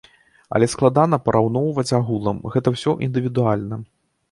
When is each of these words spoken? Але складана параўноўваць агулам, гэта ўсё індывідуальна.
Але 0.59 0.69
складана 0.71 1.19
параўноўваць 1.25 1.95
агулам, 1.99 2.41
гэта 2.57 2.67
ўсё 2.77 2.97
індывідуальна. 3.11 3.83